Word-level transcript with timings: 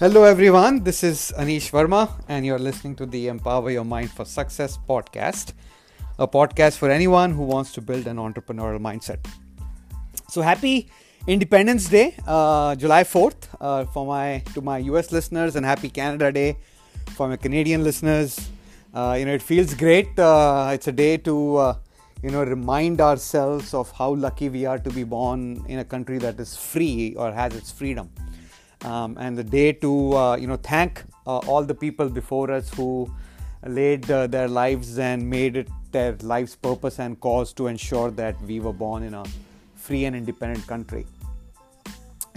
Hello, 0.00 0.24
everyone. 0.24 0.82
This 0.82 1.04
is 1.04 1.32
Anish 1.38 1.70
Verma, 1.70 2.10
and 2.28 2.44
you're 2.44 2.58
listening 2.58 2.96
to 2.96 3.06
the 3.06 3.28
Empower 3.28 3.70
Your 3.70 3.84
Mind 3.84 4.10
for 4.10 4.24
Success 4.24 4.76
podcast, 4.88 5.52
a 6.18 6.26
podcast 6.26 6.78
for 6.78 6.90
anyone 6.90 7.30
who 7.30 7.44
wants 7.44 7.70
to 7.74 7.80
build 7.80 8.08
an 8.08 8.16
entrepreneurial 8.16 8.80
mindset. 8.80 9.24
So, 10.28 10.42
happy 10.42 10.90
Independence 11.28 11.88
Day, 11.88 12.16
uh, 12.26 12.74
July 12.74 13.04
4th, 13.04 13.46
uh, 13.60 13.84
for 13.84 14.04
my 14.04 14.42
to 14.54 14.60
my 14.60 14.78
US 14.78 15.12
listeners, 15.12 15.54
and 15.54 15.64
happy 15.64 15.88
Canada 15.88 16.32
Day 16.32 16.56
for 17.10 17.28
my 17.28 17.36
Canadian 17.36 17.84
listeners. 17.84 18.50
Uh, 18.92 19.14
you 19.16 19.24
know, 19.24 19.34
it 19.34 19.42
feels 19.42 19.74
great. 19.74 20.18
Uh, 20.18 20.72
it's 20.74 20.88
a 20.88 20.92
day 21.04 21.18
to 21.18 21.56
uh, 21.56 21.76
you 22.20 22.32
know 22.32 22.42
remind 22.42 23.00
ourselves 23.00 23.72
of 23.72 23.92
how 23.92 24.12
lucky 24.12 24.48
we 24.48 24.66
are 24.66 24.80
to 24.80 24.90
be 24.90 25.04
born 25.04 25.64
in 25.68 25.78
a 25.78 25.84
country 25.84 26.18
that 26.18 26.40
is 26.40 26.56
free 26.56 27.14
or 27.16 27.30
has 27.30 27.54
its 27.54 27.70
freedom 27.70 28.10
um, 28.84 29.16
and 29.18 29.36
the 29.36 29.44
day 29.44 29.72
to 29.72 30.16
uh, 30.16 30.36
you 30.36 30.46
know 30.46 30.56
thank 30.56 31.02
uh, 31.26 31.38
all 31.38 31.64
the 31.64 31.74
people 31.74 32.08
before 32.08 32.50
us 32.50 32.72
who 32.74 33.10
laid 33.66 34.10
uh, 34.10 34.26
their 34.26 34.48
lives 34.48 34.98
and 34.98 35.28
made 35.28 35.56
it 35.56 35.68
their 35.90 36.16
life's 36.22 36.54
purpose 36.54 36.98
and 36.98 37.20
cause 37.20 37.52
to 37.52 37.66
ensure 37.66 38.10
that 38.10 38.40
we 38.42 38.60
were 38.60 38.72
born 38.72 39.02
in 39.02 39.14
a 39.14 39.24
free 39.74 40.04
and 40.04 40.16
independent 40.16 40.66
country. 40.66 41.06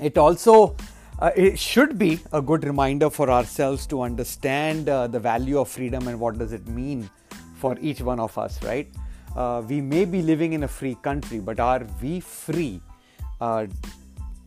It 0.02 0.18
also 0.18 0.76
uh, 1.20 1.32
it 1.36 1.58
should 1.58 1.98
be 1.98 2.20
a 2.32 2.42
good 2.42 2.64
reminder 2.64 3.10
for 3.10 3.30
ourselves 3.30 3.88
to 3.88 4.02
understand 4.02 4.88
uh, 4.88 5.08
the 5.08 5.20
value 5.20 5.60
of 5.60 5.68
freedom 5.68 6.08
and 6.08 6.20
what 6.20 6.38
does 6.38 6.54
it 6.54 6.68
mean 6.68 7.10
for 7.56 7.76
each 7.82 8.02
one 8.02 8.20
of 8.20 8.38
us, 8.38 8.62
right? 8.64 8.88
Uh, 9.36 9.64
we 9.68 9.82
may 9.82 10.06
be 10.06 10.22
living 10.22 10.54
in 10.54 10.64
a 10.64 10.68
free 10.68 10.96
country, 11.02 11.40
but 11.40 11.60
are 11.60 11.86
we 12.02 12.20
free? 12.20 12.80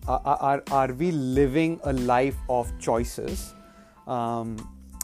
Are, 0.06 0.62
are 0.70 0.92
we 0.92 1.12
living 1.12 1.80
a 1.84 1.92
life 1.92 2.36
of 2.48 2.72
choices? 2.78 3.54
Um, 4.06 4.56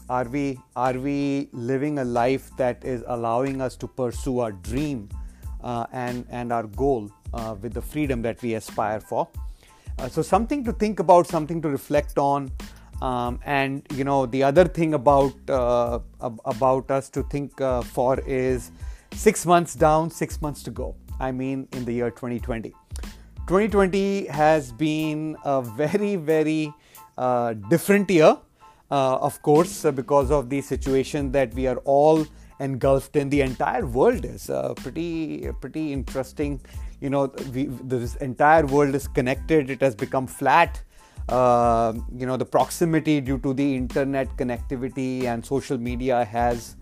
are 0.09 0.25
we 0.25 0.57
are 0.75 0.93
we 0.93 1.49
living 1.51 1.99
a 1.99 2.03
life 2.03 2.49
that 2.57 2.83
is 2.83 3.03
allowing 3.07 3.61
us 3.61 3.75
to 3.77 3.87
pursue 3.87 4.39
our 4.39 4.51
dream 4.51 5.09
uh, 5.63 5.85
and 5.91 6.25
and 6.29 6.53
our 6.53 6.63
goal 6.63 7.11
uh, 7.33 7.55
with 7.61 7.73
the 7.73 7.81
freedom 7.81 8.21
that 8.21 8.41
we 8.41 8.53
aspire 8.53 8.99
for? 8.99 9.27
Uh, 9.99 10.07
so 10.07 10.21
something 10.21 10.63
to 10.63 10.71
think 10.71 10.99
about, 10.99 11.27
something 11.27 11.61
to 11.61 11.69
reflect 11.69 12.17
on, 12.17 12.51
um, 13.01 13.39
and 13.45 13.85
you 13.93 14.03
know 14.03 14.25
the 14.25 14.43
other 14.43 14.65
thing 14.65 14.93
about 14.93 15.33
uh, 15.49 15.99
about 16.21 16.89
us 16.89 17.09
to 17.09 17.23
think 17.23 17.59
uh, 17.59 17.81
for 17.81 18.19
is 18.21 18.71
six 19.13 19.45
months 19.45 19.75
down, 19.75 20.09
six 20.09 20.41
months 20.41 20.63
to 20.63 20.71
go. 20.71 20.95
I 21.19 21.31
mean, 21.31 21.67
in 21.73 21.83
the 21.83 21.93
year 21.93 22.11
2020. 22.11 22.73
2020 23.47 24.25
has 24.27 24.73
been 24.73 25.37
a 25.45 25.61
very, 25.61 26.17
very 26.17 26.73
uh, 27.17 27.53
different 27.69 28.11
year, 28.11 28.37
uh, 28.91 29.15
of 29.15 29.41
course, 29.41 29.85
uh, 29.85 29.91
because 29.91 30.31
of 30.31 30.49
the 30.49 30.59
situation 30.59 31.31
that 31.31 31.53
we 31.53 31.65
are 31.65 31.77
all 31.85 32.27
engulfed 32.59 33.15
in. 33.15 33.29
The 33.29 33.39
entire 33.39 33.85
world 33.85 34.25
is 34.25 34.49
uh, 34.49 34.73
pretty, 34.73 35.49
pretty 35.61 35.93
interesting. 35.93 36.59
You 36.99 37.09
know, 37.09 37.33
we, 37.53 37.67
this 37.85 38.17
entire 38.17 38.65
world 38.65 38.93
is 38.95 39.07
connected. 39.07 39.69
It 39.69 39.79
has 39.79 39.95
become 39.95 40.27
flat. 40.27 40.83
Uh, 41.29 41.93
you 42.17 42.25
know, 42.25 42.35
the 42.35 42.45
proximity 42.45 43.21
due 43.21 43.37
to 43.39 43.53
the 43.53 43.75
internet 43.77 44.27
connectivity 44.35 45.23
and 45.23 45.45
social 45.45 45.77
media 45.77 46.25
has 46.25 46.75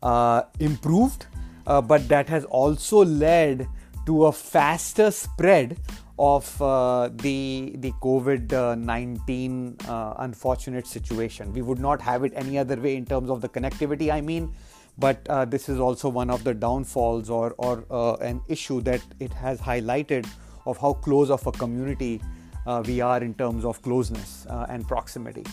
uh, 0.00 0.42
improved, 0.60 1.26
but 1.64 2.06
that 2.08 2.28
has 2.28 2.44
also 2.44 3.04
led 3.04 3.66
to 4.06 4.26
a 4.26 4.32
faster 4.32 5.10
spread 5.10 5.78
of 6.18 6.60
uh, 6.62 7.08
the 7.12 7.74
the 7.78 7.90
COVID 8.02 8.78
nineteen 8.78 9.76
uh, 9.88 10.14
unfortunate 10.18 10.86
situation. 10.86 11.52
We 11.52 11.62
would 11.62 11.80
not 11.80 12.00
have 12.00 12.24
it 12.24 12.32
any 12.36 12.58
other 12.58 12.76
way 12.76 12.96
in 12.96 13.06
terms 13.06 13.30
of 13.30 13.40
the 13.40 13.48
connectivity. 13.48 14.10
I 14.12 14.20
mean, 14.20 14.54
but 14.98 15.26
uh, 15.28 15.44
this 15.44 15.68
is 15.68 15.80
also 15.80 16.08
one 16.08 16.30
of 16.30 16.44
the 16.44 16.54
downfalls 16.54 17.30
or 17.30 17.54
or 17.58 17.84
uh, 17.90 18.14
an 18.16 18.40
issue 18.48 18.80
that 18.82 19.02
it 19.18 19.32
has 19.32 19.60
highlighted 19.60 20.28
of 20.66 20.78
how 20.78 20.92
close 20.92 21.30
of 21.30 21.46
a 21.46 21.52
community 21.52 22.20
uh, 22.66 22.82
we 22.86 23.00
are 23.00 23.22
in 23.22 23.34
terms 23.34 23.64
of 23.64 23.82
closeness 23.82 24.46
uh, 24.48 24.66
and 24.68 24.86
proximity. 24.86 25.44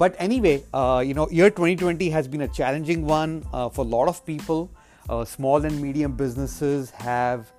but 0.00 0.14
anyway, 0.24 0.54
you 1.06 1.14
know, 1.16 1.24
year 1.30 1.50
2020 1.50 2.08
has 2.12 2.26
been 2.26 2.40
a 2.44 2.48
challenging 2.48 3.04
one 3.06 3.42
for 3.76 3.84
a 3.84 3.90
lot 3.96 4.08
of 4.12 4.24
people. 4.26 4.70
small 5.30 5.66
and 5.68 5.80
medium 5.80 6.12
businesses 6.20 6.90
have 7.06 7.53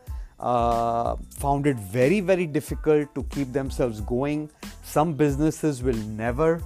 uh, 0.45 1.15
found 1.43 1.65
it 1.65 1.77
very 1.97 2.19
very 2.19 2.45
difficult 2.45 3.13
to 3.15 3.23
keep 3.35 3.51
themselves 3.51 4.01
going. 4.01 4.49
Some 4.83 5.13
businesses 5.13 5.81
will 5.81 6.01
never 6.23 6.61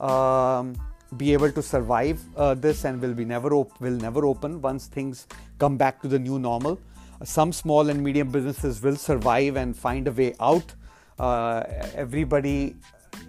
um, 0.00 0.74
be 1.16 1.32
able 1.32 1.52
to 1.52 1.62
survive 1.62 2.20
uh, 2.36 2.54
this 2.54 2.84
and 2.84 3.00
will 3.00 3.14
be 3.14 3.24
never 3.24 3.54
op- 3.54 3.80
will 3.80 3.98
never 4.06 4.26
open 4.26 4.60
once 4.60 4.86
things 4.86 5.26
come 5.58 5.76
back 5.76 6.02
to 6.02 6.08
the 6.08 6.18
new 6.18 6.38
normal. 6.38 6.78
Some 7.22 7.52
small 7.52 7.88
and 7.88 8.02
medium 8.02 8.30
businesses 8.30 8.82
will 8.82 8.96
survive 8.96 9.56
and 9.56 9.76
find 9.76 10.08
a 10.08 10.12
way 10.12 10.34
out. 10.40 10.74
Uh, 11.18 11.62
everybody 11.94 12.76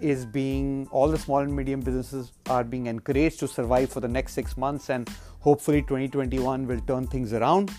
is 0.00 0.24
being 0.24 0.88
all 0.90 1.08
the 1.08 1.18
small 1.18 1.38
and 1.38 1.54
medium 1.54 1.80
businesses 1.80 2.32
are 2.46 2.64
being 2.64 2.86
encouraged 2.86 3.38
to 3.38 3.46
survive 3.46 3.90
for 3.90 4.00
the 4.00 4.08
next 4.08 4.32
6 4.32 4.56
months 4.56 4.90
and 4.90 5.08
hopefully 5.40 5.82
2021 5.82 6.66
will 6.66 6.80
turn 6.80 7.06
things 7.06 7.32
around 7.32 7.70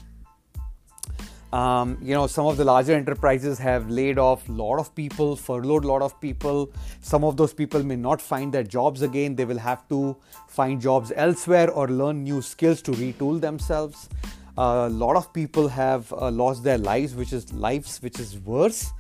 um, 1.53 1.99
you 2.01 2.15
know, 2.15 2.25
some 2.25 2.47
of 2.47 2.57
the 2.57 2.65
larger 2.65 2.93
enterprises 2.93 3.59
have 3.59 3.87
laid 3.87 4.17
off 4.17 4.49
a 4.49 4.51
lot 4.51 4.79
of 4.79 4.93
people, 4.95 5.35
furloughed 5.35 5.83
a 5.83 5.87
lot 5.87 6.01
of 6.01 6.19
people. 6.19 6.71
Some 7.01 7.23
of 7.23 7.37
those 7.37 7.53
people 7.53 7.83
may 7.83 7.95
not 7.95 8.19
find 8.19 8.51
their 8.51 8.63
jobs 8.63 9.03
again. 9.03 9.35
They 9.35 9.45
will 9.45 9.59
have 9.59 9.87
to 9.89 10.17
find 10.47 10.81
jobs 10.81 11.11
elsewhere 11.15 11.69
or 11.69 11.87
learn 11.87 12.23
new 12.23 12.41
skills 12.41 12.81
to 12.83 12.91
retool 12.91 13.39
themselves. 13.39 14.09
Uh, 14.57 14.87
a 14.87 14.89
lot 14.89 15.15
of 15.15 15.31
people 15.31 15.67
have 15.67 16.11
uh, 16.13 16.31
lost 16.31 16.63
their 16.63 16.79
lives, 16.79 17.13
which 17.13 17.31
is 17.31 17.53
lives 17.53 17.99
which 18.01 18.19
is 18.19 18.39
worse, 18.39 18.91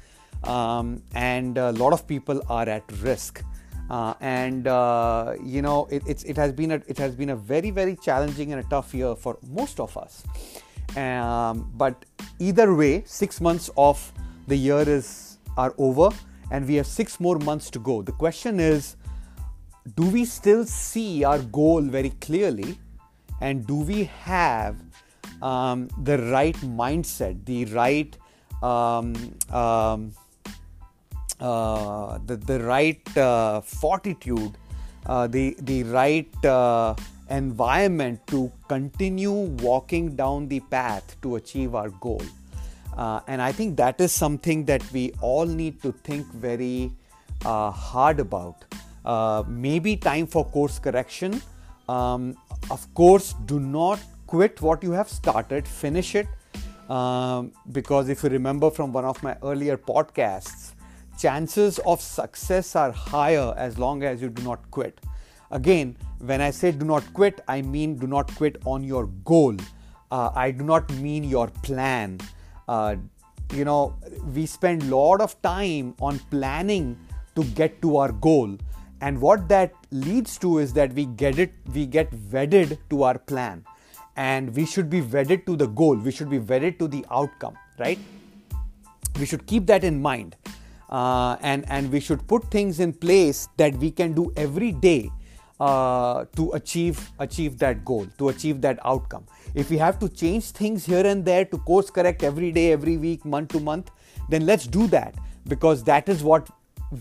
um, 0.43 1.01
and 1.15 1.57
a 1.57 1.71
lot 1.71 1.91
of 1.91 2.07
people 2.07 2.39
are 2.49 2.69
at 2.69 2.83
risk. 3.01 3.43
Uh, 3.89 4.13
and 4.21 4.67
uh, 4.67 5.33
you 5.43 5.63
know, 5.63 5.87
it, 5.89 6.23
it 6.23 6.37
has 6.37 6.51
been 6.51 6.71
a 6.71 6.81
it 6.87 6.99
has 6.99 7.15
been 7.15 7.31
a 7.31 7.35
very 7.35 7.71
very 7.71 7.95
challenging 7.95 8.53
and 8.53 8.63
a 8.63 8.69
tough 8.69 8.93
year 8.93 9.15
for 9.15 9.39
most 9.41 9.79
of 9.79 9.97
us. 9.97 10.23
Um, 10.97 11.71
but 11.75 12.05
either 12.39 12.73
way, 12.73 13.03
six 13.05 13.41
months 13.41 13.69
of 13.77 14.11
the 14.47 14.55
year 14.55 14.87
is 14.87 15.37
are 15.57 15.73
over, 15.77 16.09
and 16.51 16.67
we 16.67 16.75
have 16.75 16.87
six 16.87 17.19
more 17.19 17.37
months 17.39 17.69
to 17.71 17.79
go. 17.79 18.01
The 18.01 18.11
question 18.11 18.59
is, 18.59 18.95
do 19.95 20.09
we 20.09 20.25
still 20.25 20.65
see 20.65 21.23
our 21.23 21.39
goal 21.39 21.81
very 21.81 22.11
clearly, 22.21 22.77
and 23.41 23.65
do 23.67 23.75
we 23.75 24.05
have 24.23 24.77
um, 25.41 25.87
the 26.03 26.17
right 26.31 26.55
mindset, 26.57 27.45
the 27.45 27.65
right 27.65 28.17
um, 28.61 29.13
um, 29.51 30.13
uh, 31.39 32.19
the, 32.25 32.37
the 32.37 32.59
right 32.63 33.17
uh, 33.17 33.61
fortitude, 33.61 34.57
uh, 35.05 35.27
the 35.27 35.55
the 35.59 35.83
right 35.83 36.45
uh, 36.45 36.95
environment 37.29 38.25
to 38.27 38.51
continue 38.67 39.31
walking 39.31 40.15
down 40.15 40.47
the 40.47 40.59
path 40.59 41.15
to 41.21 41.35
achieve 41.35 41.75
our 41.75 41.89
goal. 41.89 42.21
Uh, 42.97 43.21
and 43.27 43.41
I 43.41 43.51
think 43.51 43.77
that 43.77 43.99
is 43.99 44.11
something 44.11 44.65
that 44.65 44.83
we 44.91 45.13
all 45.21 45.45
need 45.45 45.81
to 45.81 45.91
think 45.91 46.27
very 46.27 46.91
uh, 47.45 47.71
hard 47.71 48.19
about. 48.19 48.65
Uh, 49.03 49.43
maybe 49.47 49.97
time 49.97 50.27
for 50.27 50.45
course 50.45 50.79
correction. 50.79 51.41
Um, 51.89 52.37
of 52.69 52.93
course, 52.93 53.33
do 53.45 53.59
not 53.59 53.99
quit 54.27 54.61
what 54.61 54.83
you 54.83 54.91
have 54.91 55.09
started, 55.09 55.67
finish 55.67 56.15
it. 56.15 56.27
Um, 56.89 57.51
because 57.71 58.09
if 58.09 58.23
you 58.23 58.29
remember 58.29 58.69
from 58.69 58.93
one 58.93 59.05
of 59.05 59.21
my 59.23 59.35
earlier 59.41 59.77
podcasts, 59.77 60.73
chances 61.17 61.79
of 61.79 62.01
success 62.01 62.75
are 62.75 62.91
higher 62.91 63.53
as 63.57 63.77
long 63.77 64.03
as 64.03 64.21
you 64.21 64.29
do 64.29 64.43
not 64.43 64.69
quit. 64.71 64.99
Again, 65.51 65.95
when 66.25 66.41
I 66.41 66.51
say 66.51 66.71
do 66.71 66.85
not 66.85 67.13
quit, 67.13 67.41
I 67.47 67.61
mean 67.61 67.97
do 67.97 68.07
not 68.07 68.33
quit 68.35 68.61
on 68.65 68.83
your 68.83 69.07
goal. 69.25 69.55
Uh, 70.11 70.31
I 70.33 70.51
do 70.51 70.63
not 70.63 70.91
mean 70.93 71.23
your 71.23 71.47
plan. 71.47 72.19
Uh, 72.67 72.95
you 73.53 73.65
know, 73.65 73.95
we 74.33 74.45
spend 74.45 74.83
a 74.83 74.95
lot 74.95 75.21
of 75.21 75.39
time 75.41 75.95
on 75.99 76.19
planning 76.31 76.97
to 77.35 77.43
get 77.43 77.81
to 77.81 77.97
our 77.97 78.11
goal. 78.11 78.57
And 79.01 79.19
what 79.19 79.49
that 79.49 79.73
leads 79.91 80.37
to 80.39 80.59
is 80.59 80.71
that 80.73 80.93
we 80.93 81.05
get 81.05 81.39
it, 81.39 81.51
we 81.73 81.85
get 81.85 82.13
wedded 82.31 82.79
to 82.89 83.03
our 83.03 83.17
plan. 83.17 83.65
And 84.15 84.55
we 84.55 84.65
should 84.65 84.89
be 84.89 85.01
wedded 85.01 85.45
to 85.47 85.55
the 85.57 85.67
goal. 85.67 85.95
We 85.95 86.11
should 86.11 86.29
be 86.29 86.39
wedded 86.39 86.79
to 86.79 86.87
the 86.87 87.05
outcome, 87.11 87.57
right? 87.79 87.99
We 89.19 89.25
should 89.25 89.45
keep 89.45 89.65
that 89.65 89.83
in 89.83 90.01
mind. 90.01 90.35
Uh, 90.89 91.37
and, 91.41 91.65
and 91.67 91.91
we 91.91 91.99
should 91.99 92.25
put 92.27 92.49
things 92.51 92.79
in 92.79 92.93
place 92.93 93.49
that 93.57 93.75
we 93.75 93.91
can 93.91 94.13
do 94.13 94.31
every 94.37 94.71
day 94.71 95.11
uh, 95.67 96.25
to 96.37 96.51
achieve 96.59 97.03
achieve 97.27 97.57
that 97.65 97.83
goal 97.91 98.07
to 98.17 98.29
achieve 98.29 98.61
that 98.67 98.79
outcome 98.93 99.25
if 99.63 99.69
we 99.75 99.77
have 99.85 99.99
to 100.05 100.09
change 100.23 100.51
things 100.61 100.89
here 100.93 101.05
and 101.13 101.29
there 101.31 101.45
to 101.53 101.61
course 101.69 101.93
correct 101.99 102.23
every 102.31 102.51
day 102.59 102.71
every 102.79 102.97
week 103.05 103.29
month 103.35 103.55
to 103.57 103.63
month 103.69 103.91
then 104.29 104.45
let's 104.51 104.67
do 104.79 104.87
that 104.97 105.23
because 105.55 105.83
that 105.91 106.09
is 106.09 106.23
what 106.23 106.53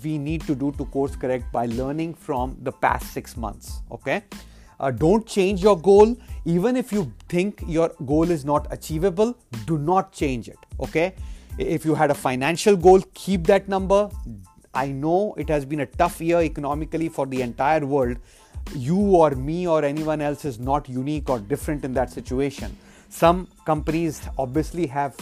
we 0.03 0.19
need 0.19 0.43
to 0.43 0.55
do 0.55 0.73
to 0.73 0.85
course 0.87 1.17
correct 1.17 1.53
by 1.53 1.67
learning 1.67 2.15
from 2.15 2.57
the 2.63 2.73
past 2.73 3.13
six 3.13 3.37
months. 3.37 3.83
Okay. 3.91 4.23
Uh, 4.81 4.91
don't 4.91 5.27
change 5.27 5.63
your 5.63 5.79
goal. 5.79 6.17
Even 6.45 6.77
if 6.77 6.93
you 6.93 7.13
think 7.29 7.63
your 7.67 7.91
goal 8.07 8.31
is 8.31 8.45
not 8.45 8.67
achievable, 8.71 9.37
do 9.67 9.79
not 9.79 10.13
change 10.13 10.49
it. 10.49 10.59
Okay. 10.81 11.15
If 11.59 11.85
you 11.85 11.95
had 11.95 12.11
a 12.11 12.15
financial 12.15 12.77
goal, 12.77 13.03
keep 13.15 13.47
that 13.47 13.69
number. 13.69 14.09
I 14.75 14.87
know 14.89 15.35
it 15.37 15.49
has 15.51 15.65
been 15.67 15.81
a 15.81 15.87
tough 15.87 16.21
year 16.21 16.41
economically 16.41 17.09
for 17.09 17.27
the 17.27 17.43
entire 17.43 17.85
world. 17.85 18.17
You 18.75 18.99
or 18.99 19.31
me 19.33 19.67
or 19.67 19.85
anyone 19.85 20.21
else 20.21 20.45
is 20.45 20.59
not 20.59 20.89
unique 20.89 21.29
or 21.29 21.39
different 21.39 21.85
in 21.85 21.95
that 21.95 22.11
situation. 22.11 22.77
Some 23.09 23.49
companies 23.67 24.23
obviously 24.39 24.87
have 24.87 25.15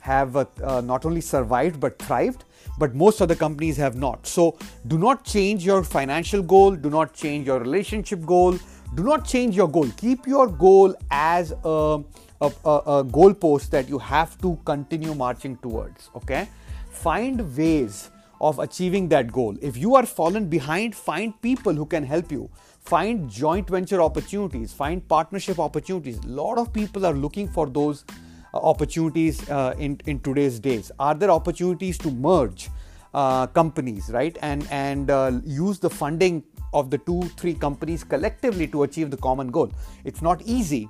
have 0.00 0.36
uh, 0.36 0.44
uh, 0.62 0.80
not 0.80 1.06
only 1.06 1.20
survived 1.20 1.78
but 1.80 1.98
thrived, 1.98 2.44
but 2.78 2.94
most 2.94 3.20
of 3.20 3.28
the 3.28 3.36
companies 3.36 3.76
have 3.76 3.94
not. 3.94 4.26
So 4.26 4.58
do 4.88 4.98
not 4.98 5.24
change 5.24 5.64
your 5.64 5.84
financial 5.84 6.42
goal, 6.42 6.72
do 6.72 6.90
not 6.90 7.14
change 7.14 7.46
your 7.46 7.60
relationship 7.60 8.24
goal, 8.26 8.58
do 8.94 9.04
not 9.04 9.26
change 9.26 9.56
your 9.56 9.68
goal. 9.68 9.88
Keep 9.96 10.26
your 10.26 10.48
goal 10.48 10.94
as 11.10 11.52
a, 11.64 12.02
a, 12.40 12.52
a, 12.64 12.78
a 12.98 13.04
goal 13.04 13.32
post 13.32 13.70
that 13.70 13.88
you 13.88 13.98
have 13.98 14.36
to 14.42 14.58
continue 14.64 15.14
marching 15.14 15.56
towards. 15.58 16.10
Okay, 16.16 16.48
find 16.90 17.56
ways 17.56 18.10
of 18.40 18.58
achieving 18.58 19.08
that 19.08 19.30
goal. 19.32 19.56
If 19.62 19.76
you 19.76 19.94
are 19.94 20.04
fallen 20.04 20.48
behind, 20.48 20.96
find 20.96 21.40
people 21.40 21.72
who 21.72 21.86
can 21.86 22.04
help 22.04 22.32
you. 22.32 22.50
Find 22.82 23.30
joint 23.30 23.68
venture 23.68 24.02
opportunities, 24.02 24.72
find 24.72 25.06
partnership 25.08 25.58
opportunities. 25.58 26.18
A 26.18 26.26
lot 26.26 26.58
of 26.58 26.72
people 26.72 27.06
are 27.06 27.14
looking 27.14 27.48
for 27.48 27.68
those 27.68 28.04
uh, 28.52 28.58
opportunities 28.58 29.48
uh, 29.48 29.74
in, 29.78 30.00
in 30.06 30.20
today's 30.20 30.58
days. 30.58 30.90
Are 30.98 31.14
there 31.14 31.30
opportunities 31.30 31.96
to 31.98 32.10
merge 32.10 32.68
uh, 33.14 33.46
companies, 33.46 34.10
right? 34.10 34.36
And, 34.42 34.66
and 34.70 35.10
uh, 35.10 35.40
use 35.44 35.78
the 35.78 35.90
funding 35.90 36.42
of 36.72 36.90
the 36.90 36.98
two, 36.98 37.22
three 37.36 37.54
companies 37.54 38.02
collectively 38.04 38.66
to 38.68 38.82
achieve 38.82 39.10
the 39.10 39.16
common 39.16 39.50
goal. 39.50 39.70
It's 40.04 40.22
not 40.22 40.42
easy, 40.42 40.88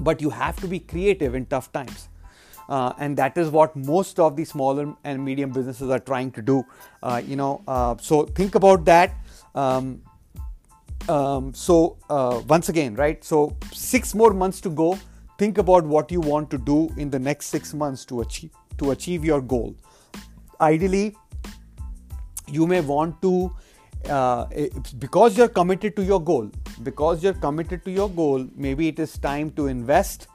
but 0.00 0.20
you 0.20 0.30
have 0.30 0.56
to 0.60 0.68
be 0.68 0.78
creative 0.80 1.34
in 1.34 1.46
tough 1.46 1.72
times. 1.72 2.08
Uh, 2.68 2.92
and 2.98 3.16
that 3.16 3.38
is 3.38 3.48
what 3.50 3.76
most 3.76 4.18
of 4.18 4.34
the 4.34 4.44
smaller 4.44 4.94
and 5.04 5.24
medium 5.24 5.50
businesses 5.50 5.88
are 5.88 6.00
trying 6.00 6.32
to 6.32 6.42
do 6.42 6.64
uh, 7.00 7.22
you 7.24 7.36
know 7.36 7.62
uh, 7.68 7.94
so 8.00 8.24
think 8.24 8.56
about 8.56 8.84
that 8.84 9.14
um, 9.54 10.02
um, 11.08 11.52
so 11.54 11.96
uh, 12.10 12.42
once 12.48 12.68
again 12.68 12.94
right? 12.94 13.22
So 13.24 13.56
six 13.72 14.14
more 14.14 14.32
months 14.32 14.60
to 14.62 14.70
go. 14.70 14.98
Think 15.38 15.58
about 15.58 15.84
what 15.84 16.10
you 16.10 16.20
want 16.20 16.50
to 16.50 16.58
do 16.58 16.90
in 16.96 17.10
the 17.10 17.18
next 17.18 17.46
six 17.46 17.74
months 17.74 18.04
to 18.06 18.20
achieve 18.22 18.50
to 18.78 18.90
achieve 18.90 19.24
your 19.24 19.40
goal. 19.40 19.74
Ideally 20.60 21.16
you 22.48 22.66
may 22.66 22.80
want 22.80 23.20
to 23.22 23.52
uh, 24.08 24.46
because 24.98 25.36
you're 25.36 25.48
committed 25.48 25.96
to 25.96 26.04
your 26.04 26.20
goal 26.20 26.50
because 26.82 27.22
you're 27.22 27.34
committed 27.34 27.84
to 27.84 27.90
your 27.90 28.08
goal 28.08 28.46
maybe 28.54 28.86
it 28.86 29.00
is 29.00 29.18
time 29.18 29.50
to 29.50 29.66
invest 29.66 30.28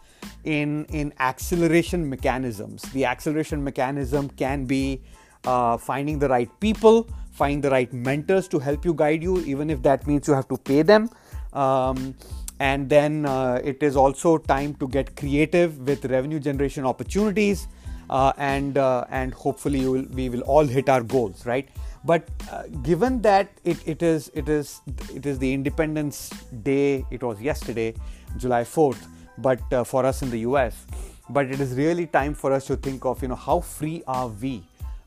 in 0.44 0.86
in 0.86 1.14
acceleration 1.20 2.10
mechanisms. 2.10 2.82
The 2.94 3.06
acceleration 3.06 3.64
mechanism 3.64 4.30
can 4.30 4.66
be 4.66 5.02
uh, 5.46 5.78
finding 5.78 6.20
the 6.20 6.30
right 6.30 6.50
people, 6.60 7.10
find 7.32 7.64
the 7.64 7.70
right 7.70 7.92
mentors 7.92 8.48
to 8.50 8.60
help 8.60 8.86
you 8.86 8.94
guide 8.94 9.24
you, 9.24 9.40
even 9.40 9.70
if 9.70 9.82
that 9.84 10.08
means 10.08 10.28
you 10.28 10.34
have 10.34 10.48
to 10.50 10.58
pay 10.58 10.82
them. 10.82 11.10
Um, 11.54 12.16
and 12.60 12.90
then 12.90 13.26
uh, 13.26 13.60
it 13.64 13.82
is 13.82 13.96
also 13.96 14.38
time 14.38 14.76
to 14.76 14.88
get 14.88 15.16
creative 15.16 15.78
with 15.80 16.06
revenue 16.06 16.40
generation 16.40 16.86
opportunities, 16.86 17.68
uh, 18.10 18.34
and 18.38 18.78
uh, 18.78 19.06
and 19.10 19.34
hopefully 19.34 19.88
will, 19.88 20.06
we 20.14 20.30
will 20.30 20.42
all 20.42 20.66
hit 20.66 20.88
our 20.90 21.02
goals, 21.02 21.46
right? 21.46 21.70
But 22.04 22.30
uh, 22.52 22.64
given 22.84 23.22
that 23.24 23.50
it, 23.64 23.78
it 23.88 24.04
is 24.04 24.32
it 24.36 24.48
is 24.48 24.82
it 25.16 25.26
is 25.26 25.40
the 25.40 25.52
Independence 25.52 26.30
Day, 26.64 27.06
it 27.10 27.24
was 27.24 27.42
yesterday, 27.42 27.96
July 28.38 28.64
fourth 28.64 29.08
but 29.38 29.62
uh, 29.74 29.84
for 29.84 30.06
us 30.06 30.22
in 30.22 30.30
the 30.30 30.40
US. 30.40 30.86
But 31.30 31.48
it 31.48 31.60
is 31.60 31.74
really 31.76 32.08
time 32.08 32.34
for 32.34 32.52
us 32.52 32.66
to 32.66 32.76
think 32.76 33.06
of, 33.06 33.22
you 33.22 33.30
know, 33.30 33.36
how 33.36 33.62
free 33.62 34.04
are 34.08 34.28
we? 34.28 34.64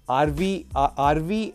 Are 0.08 0.26
we 0.26 0.66
are, 0.74 0.92
are 0.96 1.20
we 1.20 1.54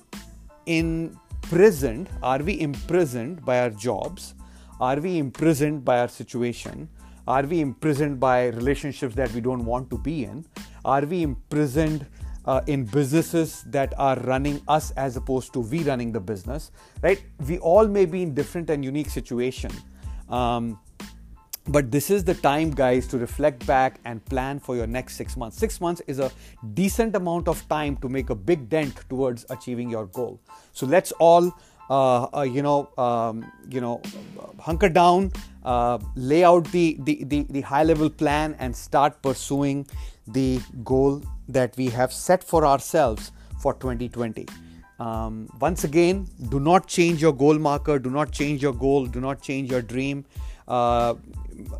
imprisoned? 0.69 2.09
Are 2.21 2.39
we 2.39 2.59
imprisoned 2.61 3.43
by 3.43 3.59
our 3.59 3.71
jobs? 3.71 4.35
Are 4.79 4.99
we 4.99 5.17
imprisoned 5.17 5.83
by 5.83 5.99
our 5.99 6.07
situation? 6.07 6.87
Are 7.27 7.43
we 7.43 7.59
imprisoned 7.59 8.19
by 8.19 8.47
relationships 8.47 9.15
that 9.15 9.31
we 9.33 9.41
don't 9.41 9.65
want 9.65 9.89
to 9.89 9.97
be 9.97 10.23
in? 10.23 10.45
Are 10.85 11.01
we 11.01 11.23
imprisoned 11.23 12.05
uh, 12.45 12.61
in 12.67 12.85
businesses 12.85 13.63
that 13.67 13.93
are 13.97 14.17
running 14.21 14.61
us 14.67 14.91
as 14.91 15.17
opposed 15.17 15.53
to 15.53 15.59
we 15.59 15.83
running 15.83 16.11
the 16.11 16.19
business? 16.19 16.71
Right? 17.01 17.23
We 17.47 17.59
all 17.59 17.87
may 17.87 18.05
be 18.05 18.23
in 18.23 18.33
different 18.33 18.69
and 18.69 18.85
unique 18.85 19.09
situation. 19.09 19.71
Um, 20.29 20.79
but 21.69 21.91
this 21.91 22.09
is 22.09 22.23
the 22.23 22.33
time 22.33 22.71
guys 22.71 23.05
to 23.07 23.17
reflect 23.19 23.65
back 23.67 23.99
and 24.03 24.25
plan 24.25 24.59
for 24.59 24.75
your 24.75 24.87
next 24.87 25.15
six 25.15 25.37
months. 25.37 25.57
Six 25.57 25.79
months 25.79 26.01
is 26.07 26.17
a 26.17 26.31
decent 26.73 27.15
amount 27.15 27.47
of 27.47 27.67
time 27.69 27.95
to 27.97 28.09
make 28.09 28.31
a 28.31 28.35
big 28.35 28.69
dent 28.69 29.01
towards 29.07 29.45
achieving 29.51 29.89
your 29.89 30.07
goal. 30.07 30.39
So 30.73 30.87
let's 30.87 31.11
all 31.13 31.53
uh, 31.89 32.27
uh, 32.37 32.41
you 32.41 32.63
know 32.63 32.89
um, 32.97 33.51
you 33.69 33.81
know 33.81 34.01
hunker 34.59 34.89
down 34.89 35.31
uh, 35.63 35.99
lay 36.15 36.43
out 36.43 36.65
the, 36.71 36.97
the, 37.01 37.23
the, 37.25 37.45
the 37.49 37.61
high 37.61 37.83
level 37.83 38.09
plan 38.09 38.55
and 38.59 38.75
start 38.75 39.21
pursuing 39.21 39.85
the 40.27 40.59
goal 40.83 41.21
that 41.47 41.75
we 41.77 41.87
have 41.87 42.13
set 42.13 42.43
for 42.43 42.65
ourselves 42.65 43.31
for 43.59 43.73
2020 43.73 44.45
um, 44.99 45.49
once 45.59 45.83
again 45.83 46.27
do 46.49 46.59
not 46.59 46.87
change 46.87 47.21
your 47.21 47.33
goal 47.33 47.57
marker 47.57 47.97
do 47.97 48.11
not 48.11 48.31
change 48.31 48.61
your 48.61 48.73
goal 48.73 49.05
do 49.05 49.19
not 49.19 49.41
change 49.41 49.71
your 49.71 49.81
dream. 49.81 50.25
Uh, 50.67 51.15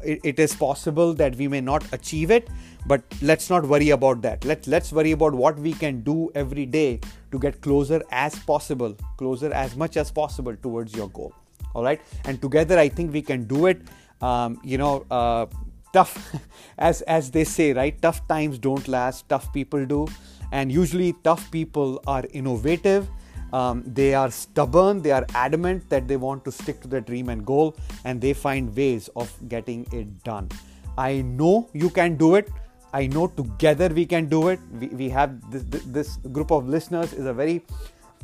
it, 0.03 0.19
it 0.23 0.39
is 0.39 0.55
possible 0.55 1.13
that 1.13 1.35
we 1.35 1.47
may 1.47 1.61
not 1.61 1.83
achieve 1.93 2.31
it 2.31 2.49
but 2.87 3.03
let's 3.21 3.49
not 3.49 3.65
worry 3.65 3.89
about 3.89 4.21
that. 4.21 4.45
Let's 4.45 4.67
let's 4.67 4.91
worry 4.91 5.11
about 5.11 5.33
what 5.33 5.59
we 5.59 5.73
can 5.73 6.01
do 6.01 6.31
every 6.33 6.65
day 6.65 6.99
to 7.31 7.39
get 7.39 7.61
closer 7.61 8.01
as 8.11 8.37
possible 8.39 8.95
closer 9.17 9.51
as 9.53 9.75
much 9.75 9.97
as 9.97 10.11
possible 10.11 10.55
towards 10.55 10.95
your 10.95 11.09
goal. 11.09 11.33
All 11.73 11.83
right? 11.83 12.01
And 12.25 12.41
together 12.41 12.79
i 12.79 12.89
think 12.89 13.13
we 13.13 13.21
can 13.21 13.45
do 13.45 13.65
it. 13.67 13.81
Um, 14.21 14.59
you 14.63 14.77
know 14.77 15.05
uh, 15.09 15.45
tough 15.93 16.35
as 16.77 17.01
as 17.01 17.31
they 17.31 17.43
say 17.43 17.73
right? 17.73 18.01
Tough 18.01 18.27
times 18.27 18.57
don't 18.57 18.87
last 18.87 19.27
tough 19.29 19.51
people 19.53 19.85
do. 19.85 20.07
And 20.51 20.71
usually 20.71 21.13
tough 21.23 21.51
people 21.51 22.01
are 22.07 22.23
innovative 22.31 23.07
um, 23.53 23.83
they 23.85 24.13
are 24.13 24.31
stubborn, 24.31 25.01
they 25.01 25.11
are 25.11 25.25
adamant 25.33 25.89
that 25.89 26.07
they 26.07 26.17
want 26.17 26.45
to 26.45 26.51
stick 26.51 26.81
to 26.81 26.87
their 26.87 27.01
dream 27.01 27.29
and 27.29 27.45
goal, 27.45 27.75
and 28.05 28.21
they 28.21 28.33
find 28.33 28.75
ways 28.75 29.09
of 29.15 29.31
getting 29.47 29.87
it 29.91 30.23
done. 30.23 30.49
I 30.97 31.21
know 31.21 31.69
you 31.73 31.89
can 31.89 32.15
do 32.15 32.35
it. 32.35 32.49
I 32.91 33.07
know 33.07 33.27
together 33.27 33.87
we 33.89 34.05
can 34.05 34.27
do 34.27 34.47
it. 34.49 34.59
We, 34.79 34.87
we 34.87 35.09
have 35.09 35.51
this, 35.51 35.63
this 35.85 36.17
group 36.31 36.51
of 36.51 36.67
listeners 36.67 37.13
is 37.13 37.25
a 37.25 37.33
very 37.33 37.63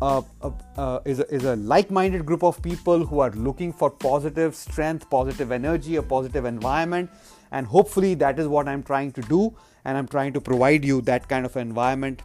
uh, 0.01 0.21
uh, 0.41 0.51
uh, 0.75 0.99
is, 1.05 1.19
a, 1.19 1.33
is 1.33 1.45
a 1.45 1.55
like-minded 1.55 2.25
group 2.25 2.43
of 2.43 2.61
people 2.61 3.05
who 3.05 3.19
are 3.19 3.31
looking 3.31 3.71
for 3.71 3.89
positive 3.89 4.53
strength, 4.53 5.09
positive 5.09 5.53
energy, 5.53 5.95
a 5.95 6.03
positive 6.03 6.43
environment, 6.43 7.09
and 7.51 7.65
hopefully 7.65 8.13
that 8.15 8.37
is 8.37 8.47
what 8.47 8.67
I'm 8.67 8.83
trying 8.83 9.13
to 9.13 9.21
do, 9.21 9.55
and 9.85 9.97
I'm 9.97 10.07
trying 10.07 10.33
to 10.33 10.41
provide 10.41 10.83
you 10.83 10.99
that 11.03 11.29
kind 11.29 11.45
of 11.45 11.55
environment 11.55 12.23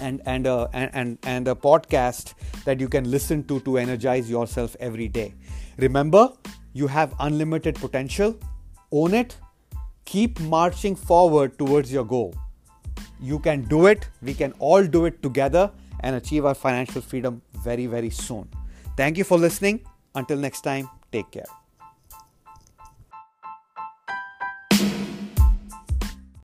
and 0.00 0.20
and 0.26 0.46
uh, 0.46 0.68
a, 0.72 0.76
and 0.76 1.18
and 1.22 1.48
a 1.48 1.54
podcast 1.54 2.34
that 2.64 2.80
you 2.80 2.88
can 2.88 3.10
listen 3.10 3.44
to 3.44 3.60
to 3.60 3.78
energize 3.78 4.30
yourself 4.30 4.76
every 4.80 5.08
day. 5.08 5.34
Remember 5.78 6.32
you 6.72 6.86
have 6.86 7.14
unlimited 7.20 7.76
potential. 7.76 8.36
Own 8.92 9.14
it. 9.14 9.36
Keep 10.04 10.40
marching 10.40 10.94
forward 10.94 11.58
towards 11.58 11.92
your 11.92 12.04
goal. 12.04 12.34
You 13.20 13.38
can 13.38 13.62
do 13.62 13.86
it. 13.86 14.08
We 14.22 14.34
can 14.34 14.52
all 14.58 14.84
do 14.84 15.06
it 15.06 15.22
together 15.22 15.70
and 16.00 16.16
achieve 16.16 16.44
our 16.44 16.54
financial 16.54 17.00
freedom 17.00 17.42
very 17.64 17.86
very 17.86 18.10
soon. 18.10 18.48
Thank 18.96 19.18
you 19.18 19.24
for 19.24 19.38
listening. 19.38 19.84
Until 20.14 20.38
next 20.38 20.60
time 20.60 20.88
take 21.10 21.30
care 21.30 21.63